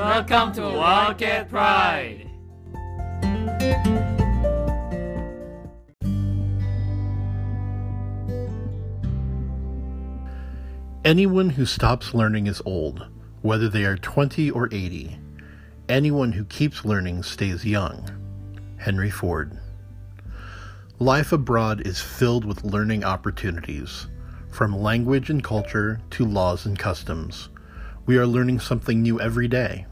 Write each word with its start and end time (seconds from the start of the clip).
Welcome 0.00 0.54
to 0.54 0.62
Wildcat 0.62 1.50
Pride. 1.50 2.26
Anyone 11.04 11.50
who 11.50 11.66
stops 11.66 12.14
learning 12.14 12.46
is 12.46 12.62
old, 12.64 13.08
whether 13.42 13.68
they 13.68 13.84
are 13.84 13.98
20 13.98 14.50
or 14.52 14.70
80. 14.72 15.18
Anyone 15.90 16.32
who 16.32 16.46
keeps 16.46 16.86
learning 16.86 17.22
stays 17.22 17.66
young. 17.66 18.08
Henry 18.78 19.10
Ford. 19.10 19.52
Life 20.98 21.30
abroad 21.30 21.86
is 21.86 22.00
filled 22.00 22.46
with 22.46 22.64
learning 22.64 23.04
opportunities, 23.04 24.06
from 24.50 24.74
language 24.74 25.28
and 25.28 25.44
culture 25.44 26.00
to 26.12 26.24
laws 26.24 26.64
and 26.64 26.78
customs. 26.78 27.50
We 28.06 28.16
are 28.16 28.26
learning 28.26 28.60
something 28.60 29.02
new 29.02 29.20
every 29.20 29.46
day. 29.46 29.86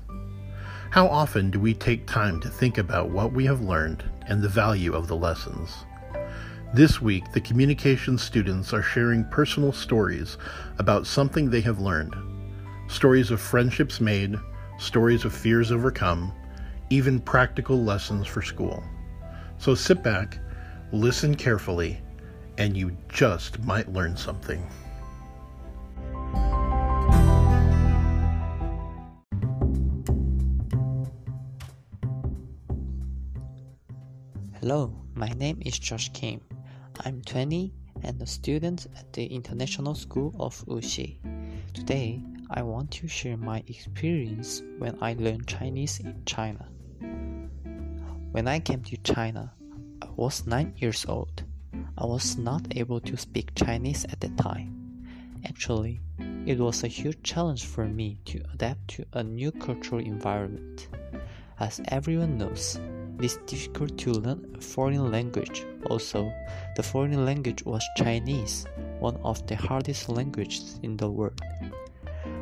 How 0.90 1.06
often 1.06 1.50
do 1.50 1.60
we 1.60 1.74
take 1.74 2.06
time 2.06 2.40
to 2.40 2.48
think 2.48 2.78
about 2.78 3.10
what 3.10 3.32
we 3.32 3.44
have 3.44 3.60
learned 3.60 4.02
and 4.26 4.40
the 4.40 4.48
value 4.48 4.94
of 4.94 5.06
the 5.06 5.16
lessons? 5.16 5.84
This 6.72 7.00
week, 7.00 7.30
the 7.32 7.42
communications 7.42 8.22
students 8.22 8.72
are 8.72 8.82
sharing 8.82 9.24
personal 9.26 9.70
stories 9.70 10.38
about 10.78 11.06
something 11.06 11.50
they 11.50 11.60
have 11.60 11.78
learned. 11.78 12.14
Stories 12.88 13.30
of 13.30 13.38
friendships 13.38 14.00
made, 14.00 14.36
stories 14.78 15.26
of 15.26 15.34
fears 15.34 15.70
overcome, 15.70 16.32
even 16.88 17.20
practical 17.20 17.84
lessons 17.84 18.26
for 18.26 18.40
school. 18.40 18.82
So 19.58 19.74
sit 19.74 20.02
back, 20.02 20.38
listen 20.90 21.34
carefully, 21.34 22.00
and 22.56 22.74
you 22.74 22.96
just 23.10 23.62
might 23.62 23.92
learn 23.92 24.16
something. 24.16 24.66
Hello, 34.60 34.92
my 35.14 35.28
name 35.28 35.62
is 35.64 35.78
Josh 35.78 36.12
Kim. 36.12 36.40
I'm 37.04 37.22
20 37.22 37.72
and 38.02 38.20
a 38.20 38.26
student 38.26 38.88
at 38.98 39.12
the 39.12 39.24
International 39.24 39.94
School 39.94 40.34
of 40.40 40.66
Wuxi. 40.66 41.18
Today, 41.72 42.24
I 42.50 42.62
want 42.62 42.90
to 42.90 43.06
share 43.06 43.36
my 43.36 43.62
experience 43.68 44.64
when 44.78 44.98
I 45.00 45.14
learned 45.14 45.46
Chinese 45.46 46.00
in 46.00 46.24
China. 46.26 46.66
When 48.32 48.48
I 48.48 48.58
came 48.58 48.82
to 48.82 48.96
China, 49.04 49.54
I 50.02 50.08
was 50.16 50.44
9 50.44 50.74
years 50.78 51.06
old. 51.06 51.44
I 51.96 52.04
was 52.04 52.36
not 52.36 52.66
able 52.76 52.98
to 53.02 53.16
speak 53.16 53.54
Chinese 53.54 54.06
at 54.06 54.18
the 54.18 54.30
time. 54.30 54.74
Actually, 55.44 56.00
it 56.46 56.58
was 56.58 56.82
a 56.82 56.88
huge 56.88 57.22
challenge 57.22 57.64
for 57.64 57.84
me 57.84 58.18
to 58.24 58.42
adapt 58.54 58.88
to 58.96 59.04
a 59.12 59.22
new 59.22 59.52
cultural 59.52 60.00
environment. 60.00 60.88
As 61.60 61.80
everyone 61.92 62.38
knows, 62.38 62.80
it 63.18 63.24
is 63.24 63.38
difficult 63.46 63.98
to 63.98 64.12
learn 64.12 64.54
a 64.56 64.60
foreign 64.60 65.10
language. 65.10 65.66
Also, 65.90 66.32
the 66.76 66.82
foreign 66.82 67.24
language 67.24 67.64
was 67.64 67.84
Chinese, 67.96 68.64
one 69.00 69.16
of 69.24 69.44
the 69.48 69.56
hardest 69.56 70.08
languages 70.08 70.78
in 70.84 70.96
the 70.96 71.10
world. 71.10 71.40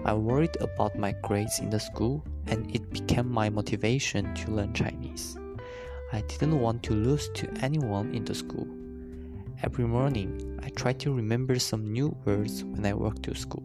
I 0.04 0.12
worried 0.12 0.56
about 0.60 0.98
my 0.98 1.12
grades 1.22 1.60
in 1.60 1.70
the 1.70 1.80
school, 1.80 2.22
and 2.46 2.74
it 2.74 2.90
became 2.90 3.30
my 3.30 3.48
motivation 3.48 4.34
to 4.34 4.50
learn 4.50 4.74
Chinese. 4.74 5.38
I 6.12 6.20
didn't 6.22 6.60
want 6.60 6.82
to 6.84 6.92
lose 6.92 7.30
to 7.34 7.50
anyone 7.62 8.14
in 8.14 8.24
the 8.24 8.34
school. 8.34 8.68
Every 9.62 9.86
morning, 9.86 10.60
I 10.62 10.68
tried 10.68 11.00
to 11.00 11.12
remember 11.12 11.58
some 11.58 11.90
new 11.90 12.14
words 12.26 12.62
when 12.64 12.84
I 12.84 12.92
walked 12.92 13.22
to 13.22 13.34
school. 13.34 13.64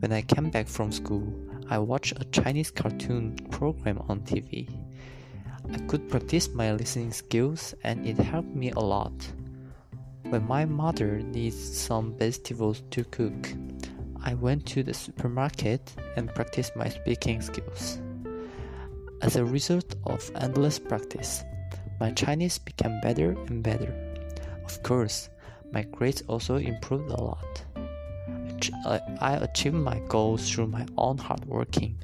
When 0.00 0.12
I 0.12 0.22
came 0.22 0.50
back 0.50 0.66
from 0.66 0.90
school, 0.90 1.32
I 1.70 1.78
watched 1.78 2.20
a 2.20 2.24
Chinese 2.26 2.72
cartoon 2.72 3.36
program 3.50 4.02
on 4.08 4.20
TV. 4.20 4.68
I 5.72 5.78
could 5.88 6.08
practice 6.08 6.48
my 6.48 6.72
listening 6.72 7.12
skills 7.12 7.74
and 7.82 8.06
it 8.06 8.18
helped 8.18 8.54
me 8.54 8.70
a 8.70 8.80
lot. 8.80 9.12
When 10.28 10.46
my 10.46 10.64
mother 10.64 11.20
needs 11.20 11.56
some 11.56 12.16
vegetables 12.16 12.82
to 12.90 13.04
cook, 13.04 13.52
I 14.22 14.34
went 14.34 14.66
to 14.66 14.82
the 14.82 14.94
supermarket 14.94 15.94
and 16.16 16.34
practiced 16.34 16.74
my 16.76 16.88
speaking 16.88 17.40
skills. 17.40 18.00
As 19.22 19.36
a 19.36 19.44
result 19.44 19.94
of 20.04 20.30
endless 20.34 20.78
practice, 20.78 21.44
my 22.00 22.10
Chinese 22.12 22.58
became 22.58 23.00
better 23.00 23.32
and 23.46 23.62
better. 23.62 23.94
Of 24.64 24.82
course, 24.82 25.30
my 25.72 25.82
grades 25.82 26.22
also 26.28 26.56
improved 26.56 27.10
a 27.10 27.22
lot. 27.22 27.64
I 29.20 29.34
achieved 29.34 29.76
my 29.76 30.00
goals 30.08 30.50
through 30.50 30.68
my 30.68 30.86
own 30.96 31.18
hard 31.18 31.44
working. 31.44 31.98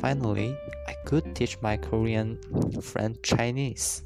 Finally, 0.00 0.56
I 0.86 0.94
could 1.04 1.34
teach 1.34 1.60
my 1.62 1.76
Korean 1.76 2.38
friend 2.80 3.16
Chinese. 3.22 4.02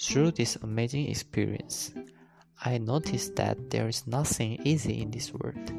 Through 0.00 0.32
this 0.32 0.56
amazing 0.56 1.08
experience, 1.08 1.92
I 2.64 2.78
noticed 2.78 3.36
that 3.36 3.70
there 3.70 3.88
is 3.88 4.06
nothing 4.06 4.60
easy 4.64 5.02
in 5.02 5.10
this 5.10 5.32
world. 5.32 5.72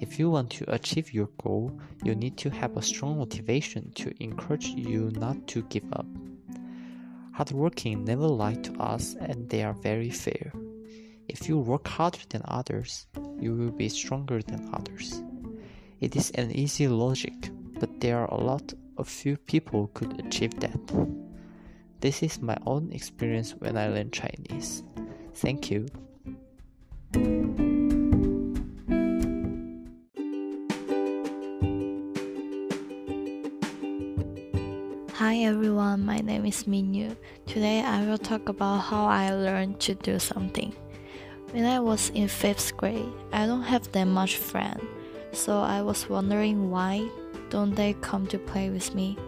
If 0.00 0.18
you 0.18 0.30
want 0.30 0.50
to 0.50 0.72
achieve 0.72 1.12
your 1.12 1.28
goal, 1.42 1.78
you 2.04 2.14
need 2.14 2.36
to 2.38 2.50
have 2.50 2.76
a 2.76 2.82
strong 2.82 3.18
motivation 3.18 3.92
to 3.96 4.12
encourage 4.22 4.66
you 4.68 5.10
not 5.16 5.46
to 5.48 5.62
give 5.64 5.84
up. 5.92 6.06
Hardworking 7.32 8.04
never 8.04 8.26
lie 8.26 8.54
to 8.54 8.72
us 8.80 9.14
and 9.20 9.48
they 9.48 9.62
are 9.62 9.74
very 9.74 10.10
fair. 10.10 10.52
If 11.28 11.48
you 11.48 11.58
work 11.58 11.86
harder 11.86 12.18
than 12.28 12.42
others, 12.44 13.06
you 13.38 13.54
will 13.54 13.70
be 13.70 13.88
stronger 13.88 14.42
than 14.42 14.70
others. 14.72 15.22
It 16.00 16.16
is 16.16 16.30
an 16.30 16.50
easy 16.52 16.88
logic, 16.88 17.49
but 17.80 17.98
there 17.98 18.18
are 18.18 18.28
a 18.28 18.40
lot 18.40 18.74
of 18.98 19.08
few 19.08 19.38
people 19.38 19.90
could 19.94 20.20
achieve 20.20 20.60
that. 20.60 20.78
This 22.00 22.22
is 22.22 22.40
my 22.40 22.56
own 22.66 22.92
experience 22.92 23.52
when 23.58 23.76
I 23.76 23.88
learned 23.88 24.12
Chinese. 24.12 24.84
Thank 25.34 25.70
you. 25.70 25.86
Hi 35.14 35.36
everyone, 35.44 36.04
my 36.04 36.18
name 36.18 36.44
is 36.44 36.64
Minyu. 36.64 37.16
Today 37.46 37.82
I 37.82 38.04
will 38.04 38.18
talk 38.18 38.48
about 38.48 38.78
how 38.78 39.06
I 39.06 39.32
learned 39.32 39.80
to 39.80 39.94
do 39.94 40.18
something. 40.18 40.74
When 41.52 41.64
I 41.64 41.80
was 41.80 42.10
in 42.10 42.28
5th 42.28 42.76
grade, 42.76 43.12
I 43.32 43.46
don't 43.46 43.62
have 43.62 43.90
that 43.92 44.04
much 44.04 44.36
friend, 44.36 44.80
so 45.32 45.60
I 45.60 45.82
was 45.82 46.08
wondering 46.08 46.70
why 46.70 47.08
don't 47.50 47.74
they 47.74 47.94
come 48.00 48.26
to 48.28 48.38
play 48.38 48.70
with 48.70 48.94
me? 48.94 49.18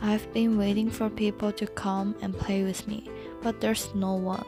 I've 0.00 0.32
been 0.32 0.56
waiting 0.56 0.90
for 0.90 1.08
people 1.10 1.52
to 1.52 1.66
come 1.66 2.14
and 2.22 2.36
play 2.36 2.62
with 2.62 2.86
me, 2.86 3.08
but 3.42 3.60
there's 3.60 3.94
no 3.94 4.14
one. 4.14 4.46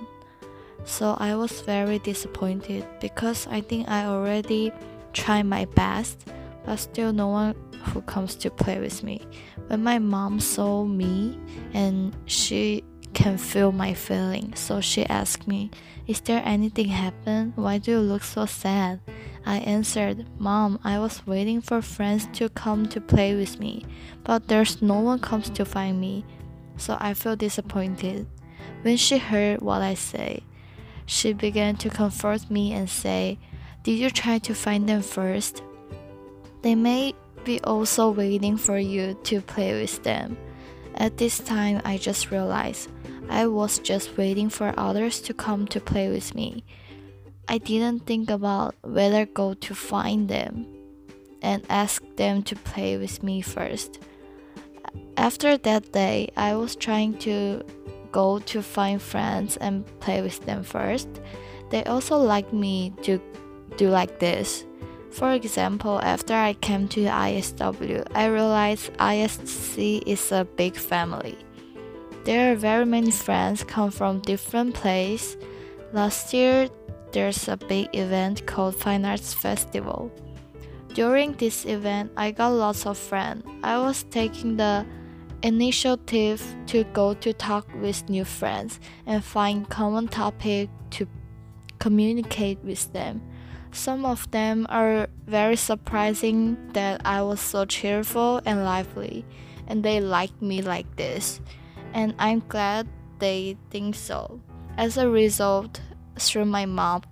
So 0.84 1.16
I 1.18 1.34
was 1.34 1.60
very 1.62 1.98
disappointed 1.98 2.86
because 3.00 3.46
I 3.50 3.60
think 3.60 3.88
I 3.88 4.04
already 4.04 4.72
tried 5.12 5.44
my 5.44 5.64
best, 5.64 6.28
but 6.64 6.76
still 6.76 7.12
no 7.12 7.28
one 7.28 7.54
who 7.86 8.02
comes 8.02 8.36
to 8.36 8.50
play 8.50 8.78
with 8.78 9.02
me. 9.02 9.22
When 9.68 9.82
my 9.82 9.98
mom 9.98 10.40
saw 10.40 10.84
me 10.84 11.38
and 11.74 12.14
she 12.26 12.84
can 13.14 13.38
feel 13.38 13.72
my 13.72 13.94
feelings, 13.94 14.60
so 14.60 14.80
she 14.80 15.06
asked 15.06 15.48
me, 15.48 15.70
Is 16.06 16.20
there 16.20 16.42
anything 16.44 16.88
happened? 16.88 17.54
Why 17.56 17.78
do 17.78 17.92
you 17.92 18.00
look 18.00 18.22
so 18.22 18.46
sad? 18.46 19.00
I 19.46 19.58
answered, 19.58 20.26
Mom, 20.40 20.80
I 20.82 20.98
was 20.98 21.24
waiting 21.24 21.60
for 21.60 21.80
friends 21.80 22.28
to 22.34 22.48
come 22.48 22.86
to 22.88 23.00
play 23.00 23.36
with 23.36 23.60
me, 23.60 23.86
but 24.24 24.48
there's 24.48 24.82
no 24.82 24.98
one 24.98 25.20
comes 25.20 25.48
to 25.50 25.64
find 25.64 26.00
me. 26.00 26.24
So 26.76 26.96
I 27.00 27.14
feel 27.14 27.36
disappointed. 27.36 28.26
When 28.82 28.96
she 28.96 29.18
heard 29.18 29.62
what 29.62 29.82
I 29.82 29.94
say, 29.94 30.42
she 31.06 31.32
began 31.32 31.76
to 31.76 31.88
comfort 31.88 32.50
me 32.50 32.72
and 32.72 32.90
say, 32.90 33.38
Did 33.84 34.00
you 34.00 34.10
try 34.10 34.38
to 34.38 34.54
find 34.54 34.88
them 34.88 35.00
first? 35.00 35.62
They 36.62 36.74
may 36.74 37.14
be 37.44 37.60
also 37.62 38.10
waiting 38.10 38.56
for 38.56 38.78
you 38.78 39.16
to 39.22 39.40
play 39.40 39.80
with 39.80 40.02
them. 40.02 40.36
At 40.96 41.18
this 41.18 41.38
time, 41.38 41.80
I 41.84 41.98
just 41.98 42.32
realized 42.32 42.90
I 43.28 43.46
was 43.46 43.78
just 43.78 44.16
waiting 44.16 44.48
for 44.48 44.74
others 44.76 45.20
to 45.20 45.34
come 45.34 45.66
to 45.68 45.80
play 45.80 46.08
with 46.08 46.34
me. 46.34 46.64
I 47.48 47.58
didn't 47.58 48.06
think 48.06 48.28
about 48.28 48.74
whether 48.82 49.24
go 49.24 49.54
to 49.54 49.74
find 49.74 50.28
them 50.28 50.66
and 51.42 51.64
ask 51.70 52.02
them 52.16 52.42
to 52.42 52.56
play 52.56 52.96
with 52.96 53.22
me 53.22 53.40
first. 53.40 54.00
After 55.16 55.56
that 55.56 55.92
day, 55.92 56.30
I 56.36 56.56
was 56.56 56.74
trying 56.74 57.18
to 57.18 57.62
go 58.10 58.40
to 58.40 58.62
find 58.62 59.00
friends 59.00 59.56
and 59.58 59.84
play 60.00 60.22
with 60.22 60.44
them 60.44 60.64
first. 60.64 61.08
They 61.70 61.84
also 61.84 62.16
like 62.16 62.52
me 62.52 62.92
to 63.02 63.20
do 63.76 63.90
like 63.90 64.18
this. 64.18 64.64
For 65.12 65.32
example, 65.32 66.00
after 66.02 66.34
I 66.34 66.54
came 66.54 66.88
to 66.88 67.04
ISW, 67.04 68.06
I 68.14 68.26
realized 68.26 68.92
ISC 68.94 70.02
is 70.04 70.32
a 70.32 70.44
big 70.44 70.76
family. 70.76 71.38
There 72.24 72.52
are 72.52 72.56
very 72.56 72.84
many 72.84 73.12
friends 73.12 73.62
come 73.62 73.90
from 73.90 74.20
different 74.20 74.74
places. 74.74 75.36
Last 75.92 76.34
year, 76.34 76.68
there's 77.12 77.48
a 77.48 77.56
big 77.56 77.94
event 77.94 78.46
called 78.46 78.76
Fine 78.76 79.04
Arts 79.04 79.34
Festival. 79.34 80.10
During 80.94 81.32
this 81.32 81.66
event, 81.66 82.12
I 82.16 82.30
got 82.30 82.52
lots 82.52 82.86
of 82.86 82.96
friends. 82.96 83.44
I 83.62 83.78
was 83.78 84.04
taking 84.04 84.56
the 84.56 84.86
initiative 85.42 86.42
to 86.66 86.84
go 86.92 87.14
to 87.14 87.32
talk 87.32 87.68
with 87.80 88.08
new 88.08 88.24
friends 88.24 88.80
and 89.06 89.22
find 89.22 89.68
common 89.68 90.08
topic 90.08 90.70
to 90.90 91.06
communicate 91.78 92.58
with 92.64 92.92
them. 92.92 93.22
Some 93.72 94.06
of 94.06 94.30
them 94.30 94.66
are 94.70 95.08
very 95.26 95.56
surprising 95.56 96.56
that 96.72 97.02
I 97.04 97.20
was 97.22 97.40
so 97.40 97.66
cheerful 97.66 98.40
and 98.46 98.64
lively, 98.64 99.24
and 99.66 99.84
they 99.84 100.00
like 100.00 100.32
me 100.40 100.62
like 100.62 100.96
this. 100.96 101.40
And 101.92 102.14
I'm 102.18 102.42
glad 102.48 102.88
they 103.18 103.58
think 103.70 103.94
so. 103.94 104.40
As 104.78 104.96
a 104.96 105.08
result, 105.08 105.80
through 106.18 106.46
my 106.46 106.66
mom, 106.66 107.02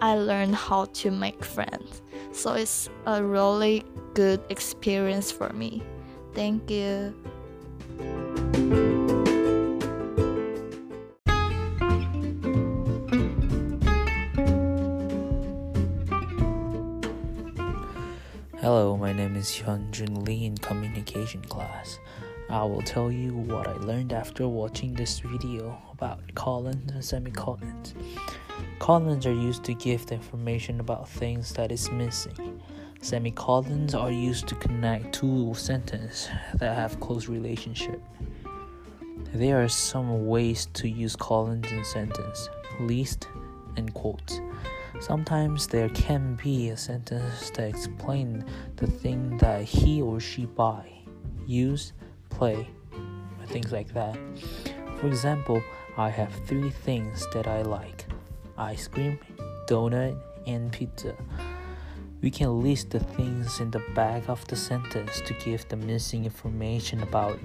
I 0.00 0.16
learned 0.16 0.54
how 0.54 0.86
to 0.86 1.10
make 1.10 1.44
friends. 1.44 2.02
So 2.32 2.54
it's 2.54 2.88
a 3.06 3.22
really 3.22 3.84
good 4.14 4.40
experience 4.48 5.30
for 5.30 5.50
me. 5.52 5.82
Thank 6.34 6.70
you. 6.70 7.14
Hello, 18.60 18.96
my 18.96 19.12
name 19.12 19.36
is 19.36 19.48
Hyunjun 19.50 20.26
Lee 20.26 20.44
in 20.44 20.58
communication 20.58 21.40
class. 21.42 21.98
I 22.50 22.64
will 22.64 22.80
tell 22.80 23.12
you 23.12 23.34
what 23.34 23.66
I 23.66 23.74
learned 23.74 24.14
after 24.14 24.48
watching 24.48 24.94
this 24.94 25.18
video 25.18 25.76
about 25.92 26.34
colons 26.34 26.90
and 26.92 27.04
semicolons. 27.04 27.94
Colons 28.78 29.26
are 29.26 29.34
used 29.34 29.64
to 29.64 29.74
give 29.74 30.10
information 30.10 30.80
about 30.80 31.10
things 31.10 31.52
that 31.52 31.70
is 31.70 31.90
missing. 31.90 32.62
Semicolons 33.02 33.94
are 33.94 34.10
used 34.10 34.48
to 34.48 34.54
connect 34.54 35.12
two 35.12 35.52
sentences 35.52 36.30
that 36.54 36.74
have 36.74 36.98
close 37.00 37.28
relationship. 37.28 38.02
There 39.34 39.62
are 39.62 39.68
some 39.68 40.26
ways 40.26 40.68
to 40.72 40.88
use 40.88 41.16
colons 41.16 41.70
in 41.70 41.84
sentence, 41.84 42.48
list 42.80 43.28
and 43.76 43.92
quotes. 43.92 44.40
Sometimes 45.00 45.66
there 45.66 45.90
can 45.90 46.36
be 46.42 46.70
a 46.70 46.78
sentence 46.78 47.50
that 47.50 47.68
explains 47.68 48.42
the 48.76 48.86
thing 48.86 49.36
that 49.36 49.64
he 49.64 50.00
or 50.00 50.18
she 50.18 50.46
buy, 50.46 50.90
use, 51.46 51.92
play, 52.30 52.68
things 53.46 53.72
like 53.72 53.92
that. 53.94 54.16
For 55.00 55.06
example, 55.06 55.62
I 55.96 56.10
have 56.10 56.32
three 56.46 56.70
things 56.70 57.26
that 57.32 57.46
I 57.46 57.62
like 57.62 58.04
ice 58.56 58.88
cream, 58.88 59.18
donut, 59.66 60.18
and 60.46 60.72
pizza. 60.72 61.14
We 62.20 62.30
can 62.30 62.62
list 62.62 62.90
the 62.90 63.00
things 63.00 63.60
in 63.60 63.70
the 63.70 63.82
back 63.94 64.28
of 64.28 64.44
the 64.48 64.56
sentence 64.56 65.20
to 65.20 65.34
give 65.34 65.68
the 65.68 65.76
missing 65.76 66.24
information 66.24 67.02
about 67.02 67.38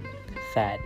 that. 0.55 0.79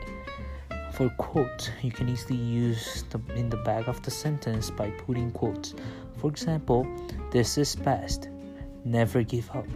For 0.92 1.10
quotes, 1.18 1.70
you 1.82 1.92
can 1.92 2.10
easily 2.10 2.36
use 2.36 3.04
them 3.12 3.24
in 3.36 3.50
the 3.50 3.58
back 3.58 3.88
of 3.88 4.02
the 4.02 4.12
sentence 4.12 4.70
by 4.72 4.90
putting 4.90 5.32
quotes. 5.32 5.74
For 6.18 6.30
example, 6.30 6.86
this 7.32 7.58
is 7.58 7.76
best. 7.76 8.30
Never 8.84 9.24
give 9.24 9.50
up. 9.52 9.68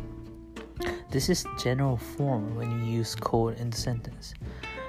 This 1.11 1.27
is 1.27 1.45
general 1.59 1.97
form 1.97 2.55
when 2.55 2.71
you 2.71 2.99
use 2.99 3.15
code 3.15 3.59
in 3.59 3.71
the 3.71 3.75
sentence. 3.75 4.33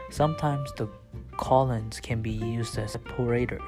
Sometimes 0.08 0.72
the 0.74 0.88
colons 1.36 1.98
can 1.98 2.22
be 2.22 2.30
used 2.30 2.78
as 2.78 2.90
a 2.90 2.92
separator. 2.92 3.60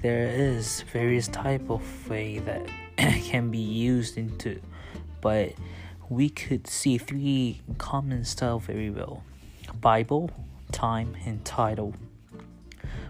There 0.00 0.28
is 0.28 0.80
various 0.90 1.28
type 1.28 1.68
of 1.68 1.82
way 2.08 2.38
that 2.38 2.66
can 2.96 3.50
be 3.50 3.58
used 3.58 4.16
into, 4.16 4.62
but 5.20 5.52
we 6.08 6.30
could 6.30 6.66
see 6.66 6.96
three 6.96 7.60
common 7.76 8.24
style 8.24 8.58
very 8.58 8.88
well. 8.88 9.22
Bible, 9.78 10.30
time, 10.72 11.18
and 11.26 11.44
title. 11.44 11.92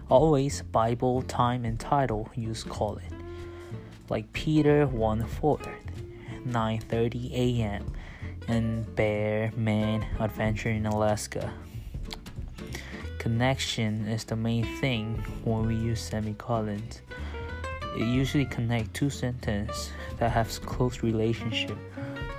Always 0.09 0.63
Bible, 0.63 1.21
time, 1.21 1.63
and 1.63 1.79
title 1.79 2.29
use 2.35 2.65
colon. 2.65 3.23
Like 4.09 4.33
Peter 4.33 4.85
1 4.85 5.25
4, 5.25 5.59
9:30 6.45 7.31
a.m. 7.31 7.93
and 8.47 8.95
Bear 8.95 9.51
Man 9.55 10.05
Adventure 10.19 10.69
in 10.69 10.85
Alaska. 10.85 11.53
Connection 13.19 14.07
is 14.07 14.23
the 14.23 14.35
main 14.35 14.63
thing 14.79 15.23
when 15.43 15.67
we 15.67 15.75
use 15.75 15.99
semicolons. 16.01 17.01
It 17.97 18.05
usually 18.05 18.45
connects 18.45 18.91
two 18.93 19.09
sentences 19.09 19.91
that 20.17 20.31
have 20.31 20.49
close 20.65 21.03
relationship. 21.03 21.77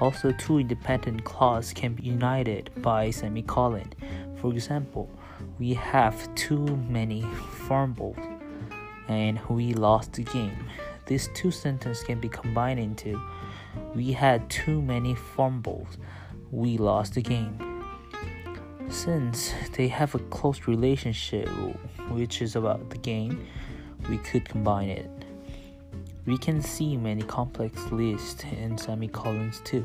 Also, 0.00 0.32
two 0.32 0.58
independent 0.58 1.24
clauses 1.24 1.72
can 1.72 1.94
be 1.94 2.04
united 2.04 2.70
by 2.76 3.10
semicolon. 3.10 3.92
For 4.36 4.52
example, 4.52 5.10
we 5.58 5.74
have 5.74 6.34
too 6.34 6.64
many 6.88 7.22
fumbles 7.66 8.16
and 9.08 9.40
we 9.48 9.74
lost 9.74 10.12
the 10.12 10.22
game. 10.22 10.56
These 11.06 11.28
two 11.34 11.50
sentences 11.50 12.04
can 12.04 12.20
be 12.20 12.28
combined 12.28 12.78
into 12.78 13.20
we 13.98 14.12
had 14.12 14.48
too 14.48 14.80
many 14.80 15.12
fumbles, 15.12 15.98
we 16.52 16.78
lost 16.78 17.14
the 17.14 17.20
game. 17.20 17.58
Since 18.88 19.52
they 19.76 19.88
have 19.88 20.14
a 20.14 20.20
close 20.20 20.68
relationship, 20.68 21.48
which 22.10 22.40
is 22.40 22.54
about 22.54 22.90
the 22.90 22.98
game, 22.98 23.44
we 24.08 24.18
could 24.18 24.48
combine 24.48 24.88
it. 24.88 25.10
We 26.26 26.38
can 26.38 26.62
see 26.62 26.96
many 26.96 27.22
complex 27.22 27.90
lists 27.90 28.44
in 28.44 28.78
semicolons 28.78 29.60
too. 29.64 29.84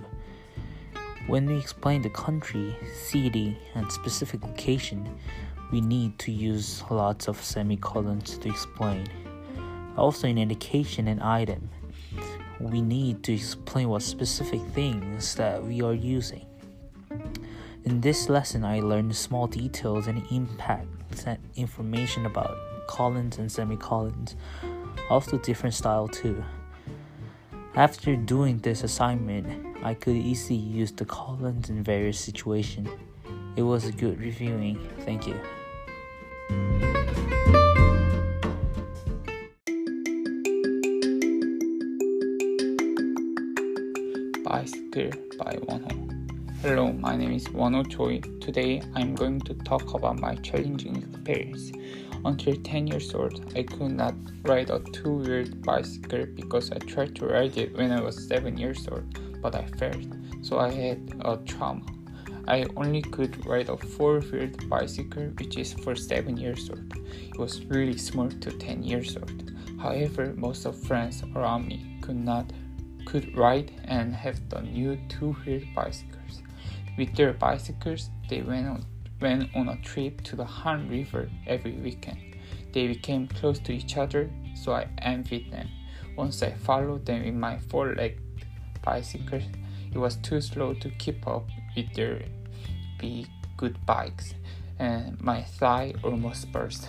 When 1.25 1.47
we 1.47 1.57
explain 1.57 2.03
the 2.03 2.11
country, 2.11 2.75
city, 2.93 3.57
and 3.73 3.91
specific 3.91 4.43
location, 4.43 5.09
we 5.71 5.81
need 5.81 6.19
to 6.19 6.31
use 6.31 6.83
lots 6.91 7.27
of 7.27 7.41
semicolons 7.41 8.37
to 8.37 8.47
explain. 8.47 9.07
Also, 9.97 10.27
an 10.27 10.37
indication 10.37 11.07
and 11.07 11.19
item, 11.19 11.67
we 12.71 12.81
need 12.81 13.23
to 13.23 13.33
explain 13.33 13.89
what 13.89 14.01
specific 14.01 14.61
things 14.73 15.35
that 15.35 15.63
we 15.63 15.81
are 15.81 15.93
using. 15.93 16.45
In 17.85 18.01
this 18.01 18.29
lesson, 18.29 18.63
I 18.63 18.79
learned 18.79 19.15
small 19.15 19.47
details 19.47 20.07
and 20.07 20.25
impact 20.31 20.87
information 21.55 22.25
about 22.25 22.57
colons 22.87 23.37
and 23.37 23.51
semicolons, 23.51 24.35
also 25.09 25.37
different 25.37 25.75
style 25.75 26.07
too. 26.07 26.43
After 27.75 28.15
doing 28.15 28.59
this 28.59 28.83
assignment, 28.83 29.77
I 29.83 29.95
could 29.95 30.15
easily 30.15 30.59
use 30.59 30.91
the 30.91 31.05
colons 31.05 31.69
in 31.69 31.83
various 31.83 32.19
situations. 32.19 32.89
It 33.55 33.63
was 33.63 33.85
a 33.85 33.91
good 33.91 34.19
reviewing. 34.19 34.79
Thank 35.05 35.27
you. 35.27 35.39
Bicycle 44.53 45.09
by 45.39 45.55
Wonho. 45.65 46.61
Hello, 46.61 46.93
my 46.93 47.15
name 47.15 47.31
is 47.31 47.47
Wonho 47.47 47.89
Choi. 47.89 48.19
Today 48.39 48.83
I'm 48.93 49.15
going 49.15 49.39
to 49.41 49.55
talk 49.55 49.95
about 49.95 50.19
my 50.19 50.35
challenging 50.35 50.97
experience. 50.97 51.71
Until 52.23 52.55
10 52.57 52.85
years 52.85 53.15
old, 53.15 53.51
I 53.55 53.63
could 53.63 53.93
not 53.93 54.13
ride 54.43 54.69
a 54.69 54.79
two 54.91 55.15
wheeled 55.15 55.63
bicycle 55.63 56.27
because 56.35 56.71
I 56.71 56.77
tried 56.77 57.15
to 57.15 57.25
ride 57.25 57.57
it 57.57 57.75
when 57.75 57.91
I 57.91 57.99
was 57.99 58.27
7 58.27 58.55
years 58.55 58.87
old, 58.87 59.41
but 59.41 59.55
I 59.55 59.65
failed, 59.79 60.15
so 60.43 60.59
I 60.59 60.69
had 60.69 60.99
a 61.25 61.37
trauma. 61.37 61.87
I 62.47 62.67
only 62.77 63.01
could 63.01 63.43
ride 63.47 63.69
a 63.69 63.77
four 63.77 64.19
wheeled 64.19 64.69
bicycle, 64.69 65.31
which 65.39 65.57
is 65.57 65.73
for 65.73 65.95
7 65.95 66.37
years 66.37 66.69
old. 66.69 66.93
It 67.27 67.39
was 67.39 67.65
really 67.65 67.97
small 67.97 68.29
to 68.29 68.51
10 68.51 68.83
years 68.83 69.17
old. 69.17 69.51
However, 69.81 70.31
most 70.37 70.67
of 70.67 70.79
friends 70.79 71.23
around 71.35 71.67
me 71.67 71.97
could 72.01 72.17
not 72.17 72.53
could 73.05 73.35
ride 73.37 73.71
and 73.85 74.13
have 74.13 74.49
the 74.49 74.61
new 74.61 74.97
two-wheeled 75.09 75.73
bicycles. 75.75 76.41
With 76.97 77.15
their 77.15 77.33
bicycles, 77.33 78.09
they 78.29 78.41
went 78.41 78.67
on, 78.67 78.85
went 79.21 79.49
on 79.55 79.69
a 79.69 79.81
trip 79.81 80.21
to 80.23 80.35
the 80.35 80.45
Han 80.45 80.89
River 80.89 81.29
every 81.47 81.73
weekend. 81.73 82.19
They 82.71 82.87
became 82.87 83.27
close 83.27 83.59
to 83.59 83.71
each 83.71 83.97
other, 83.97 84.29
so 84.55 84.73
I 84.73 84.87
envied 84.99 85.51
them. 85.51 85.69
Once 86.15 86.43
I 86.43 86.51
followed 86.51 87.05
them 87.05 87.23
in 87.23 87.39
my 87.39 87.59
four-legged 87.59 88.19
bicycle, 88.83 89.41
it 89.91 89.97
was 89.97 90.17
too 90.17 90.41
slow 90.41 90.73
to 90.75 90.89
keep 90.91 91.27
up 91.27 91.47
with 91.75 91.93
their 91.93 92.21
big, 92.99 93.27
good 93.57 93.83
bikes, 93.85 94.33
and 94.79 95.19
my 95.21 95.43
thigh 95.43 95.93
almost 96.03 96.51
burst. 96.51 96.87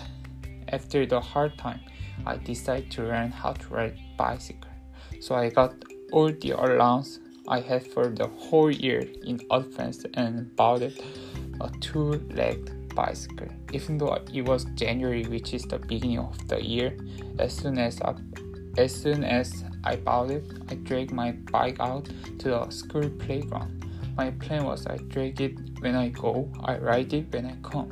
After 0.68 1.06
the 1.06 1.20
hard 1.20 1.56
time, 1.58 1.80
I 2.26 2.36
decided 2.36 2.90
to 2.92 3.02
learn 3.02 3.30
how 3.30 3.52
to 3.52 3.68
ride 3.68 3.98
bicycle. 4.16 4.70
So 5.20 5.34
I 5.34 5.50
got 5.50 5.74
all 6.14 6.30
the 6.30 6.52
allowance 6.52 7.18
I 7.48 7.58
had 7.58 7.84
for 7.84 8.06
the 8.06 8.28
whole 8.28 8.70
year 8.70 9.02
in 9.24 9.40
advance 9.50 10.06
and 10.14 10.54
bought 10.54 10.82
a 10.82 10.92
two-legged 11.80 12.94
bicycle. 12.94 13.48
Even 13.72 13.98
though 13.98 14.14
it 14.32 14.42
was 14.42 14.64
January, 14.76 15.24
which 15.24 15.52
is 15.52 15.64
the 15.64 15.80
beginning 15.80 16.20
of 16.20 16.38
the 16.46 16.64
year, 16.64 16.96
as 17.40 17.52
soon 17.52 17.78
as 17.78 18.00
I, 18.00 18.14
as 18.78 18.94
soon 18.94 19.24
as 19.24 19.64
I 19.82 19.96
bought 19.96 20.30
it, 20.30 20.44
I 20.70 20.76
dragged 20.76 21.10
my 21.10 21.32
bike 21.50 21.80
out 21.80 22.08
to 22.38 22.48
the 22.48 22.70
school 22.70 23.10
playground. 23.18 23.84
My 24.16 24.30
plan 24.30 24.64
was 24.64 24.86
I 24.86 24.98
drag 25.08 25.40
it 25.40 25.58
when 25.80 25.96
I 25.96 26.10
go, 26.10 26.48
I 26.62 26.78
ride 26.78 27.12
it 27.12 27.32
when 27.32 27.46
I 27.46 27.56
come. 27.68 27.90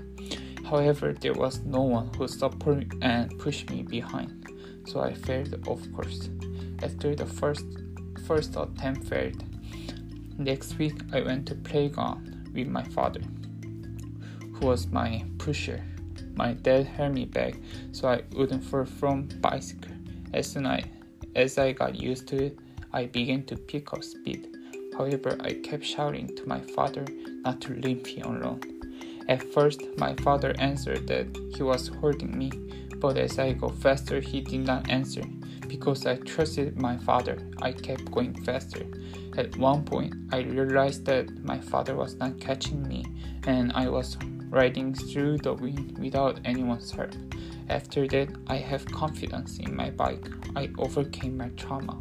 However, 0.64 1.12
there 1.12 1.35
was 1.35 1.61
no 1.64 1.83
one 1.83 2.09
who 2.17 2.29
supported 2.29 2.95
and 3.02 3.37
pushed 3.41 3.69
me 3.69 3.83
behind, 3.83 4.47
so 4.87 5.00
I 5.00 5.12
failed, 5.12 5.55
of 5.67 5.93
course. 5.93 6.31
After 6.83 7.14
the 7.14 7.26
first 7.26 7.67
first 8.21 8.57
attempt 8.57 9.04
failed, 9.04 9.42
next 10.38 10.78
week 10.78 11.00
I 11.12 11.21
went 11.21 11.47
to 11.49 11.54
playground 11.54 12.50
with 12.54 12.69
my 12.69 12.85
father, 12.85 13.21
who 14.54 14.66
was 14.66 14.87
my 14.87 15.25
pusher. 15.38 15.83
My 16.35 16.54
dad 16.54 16.87
held 16.87 17.14
me 17.14 17.26
back 17.26 17.54
so 17.92 18.09
I 18.09 18.23
wouldn't 18.33 18.64
fall 18.64 18.85
from 18.85 19.28
bicycle. 19.40 19.92
As 20.33 20.50
soon 20.50 20.66
I, 20.66 20.85
as 21.37 21.59
I 21.59 21.73
got 21.73 21.95
used 21.95 22.26
to 22.28 22.45
it, 22.47 22.59
I 22.92 23.07
began 23.07 23.45
to 23.45 23.57
pick 23.57 23.92
up 23.92 24.02
speed. 24.02 24.49
However, 24.97 25.37
I 25.40 25.54
kept 25.54 25.85
shouting 25.85 26.35
to 26.37 26.47
my 26.47 26.61
father 26.61 27.04
not 27.45 27.61
to 27.62 27.75
leave 27.75 28.04
me 28.04 28.21
alone. 28.23 28.61
At 29.28 29.42
first, 29.42 29.83
my 29.99 30.14
father 30.16 30.54
answered 30.59 31.07
that 31.09 31.26
he 31.54 31.62
was 31.62 31.88
holding 31.88 32.37
me, 32.37 32.50
but 32.97 33.16
as 33.16 33.38
I 33.38 33.52
go 33.52 33.69
faster, 33.69 34.21
he 34.21 34.40
did 34.40 34.66
not 34.66 34.90
answer. 34.90 35.23
Because 35.73 36.05
I 36.05 36.17
trusted 36.17 36.79
my 36.79 36.99
father, 36.99 37.38
I 37.62 37.73
kept 37.73 38.11
going 38.11 38.35
faster. 38.45 38.85
At 39.38 39.57
one 39.57 39.85
point, 39.85 40.12
I 40.31 40.41
realized 40.41 41.07
that 41.07 41.43
my 41.43 41.61
father 41.61 41.97
was 41.97 42.14
not 42.17 42.38
catching 42.38 42.87
me, 42.87 43.07
and 43.47 43.73
I 43.73 43.88
was 43.88 44.19
riding 44.50 44.93
through 44.93 45.38
the 45.38 45.55
wind 45.55 45.97
without 45.99 46.41
anyone's 46.45 46.91
help. 46.91 47.14
After 47.71 48.07
that, 48.09 48.29
I 48.49 48.57
have 48.57 48.85
confidence 48.85 49.61
in 49.61 49.75
my 49.75 49.88
bike. 49.88 50.29
I 50.55 50.69
overcame 50.76 51.38
my 51.38 51.49
trauma. 51.57 51.99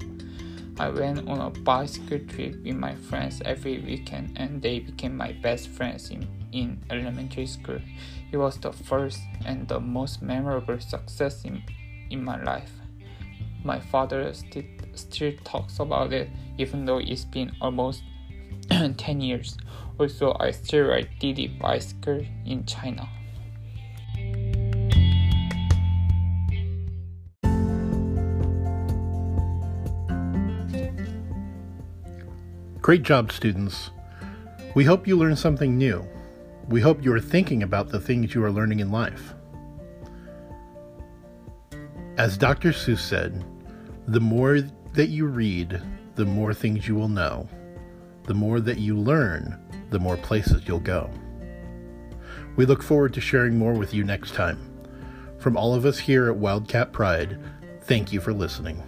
I 0.78 0.90
went 0.90 1.30
on 1.30 1.40
a 1.40 1.50
bicycle 1.62 2.20
trip 2.28 2.62
with 2.66 2.75
my 2.75 2.96
friends 2.96 3.42
every 3.46 3.80
weekend, 3.80 4.34
and 4.36 4.62
they 4.62 4.80
became 4.80 5.16
my 5.16 5.32
best 5.32 5.70
friends 5.70 6.10
in, 6.10 6.28
in 6.51 6.84
elementary 6.90 7.48
school. 7.48 7.80
It 8.34 8.38
was 8.38 8.58
the 8.58 8.74
first 8.74 9.22
and 9.46 9.66
the 9.70 9.80
most 9.80 10.22
memorable 10.22 10.82
success 10.82 11.46
in, 11.46 11.63
in 12.10 12.22
my 12.22 12.36
life. 12.44 12.81
My 13.63 13.80
father 13.80 14.34
still, 14.34 14.63
still 14.96 15.34
talks 15.44 15.80
about 15.80 16.13
it, 16.13 16.30
even 16.58 16.86
though 16.86 16.98
it's 16.98 17.25
been 17.25 17.51
almost 17.62 18.03
10 18.70 19.22
years. 19.22 19.58
Also, 20.00 20.36
I 20.39 20.51
still 20.51 20.88
ride 20.88 21.10
Didi 21.20 21.48
bicycle 21.48 22.25
in 22.46 22.65
China. 22.65 23.08
Great 32.82 33.03
job, 33.03 33.32
students. 33.32 33.91
We 34.74 34.86
hope 34.86 35.06
you 35.06 35.15
learned 35.15 35.38
something 35.38 35.77
new. 35.77 36.03
We 36.68 36.82
hope 36.82 37.03
you 37.03 37.13
are 37.13 37.20
thinking 37.20 37.62
about 37.62 37.89
the 37.89 38.00
things 38.00 38.34
you 38.34 38.44
are 38.44 38.51
learning 38.51 38.80
in 38.80 38.91
life. 38.91 39.36
As 42.18 42.38
Dr. 42.38 42.72
Seuss 42.72 43.00
said, 43.00 43.46
the 44.12 44.20
more 44.20 44.60
that 44.60 45.08
you 45.08 45.25
read, 45.25 45.82
the 46.15 46.25
more 46.25 46.53
things 46.53 46.86
you 46.86 46.96
will 46.96 47.08
know. 47.08 47.48
The 48.25 48.34
more 48.34 48.60
that 48.60 48.77
you 48.77 48.98
learn, 48.98 49.58
the 49.89 50.00
more 50.00 50.18
places 50.18 50.63
you'll 50.68 50.82
go. 50.82 51.10
We 52.58 52.65
look 52.65 52.84
forward 52.84 53.13
to 53.13 53.22
sharing 53.22 53.58
more 53.58 53.74
with 53.74 53.94
you 53.94 54.03
next 54.03 54.34
time. 54.34 54.60
From 55.38 55.56
all 55.56 55.74
of 55.74 55.86
us 55.86 55.98
here 55.98 56.30
at 56.30 56.36
Wildcat 56.36 56.91
Pride, 56.91 57.39
thank 57.84 58.12
you 58.12 58.20
for 58.20 58.34
listening. 58.34 58.84